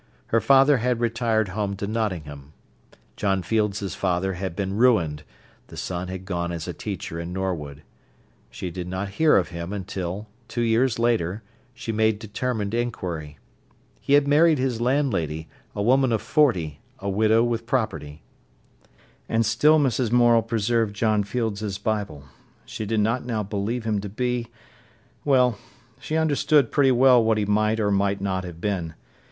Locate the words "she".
8.49-8.71, 11.75-11.91, 22.65-22.87, 25.99-26.15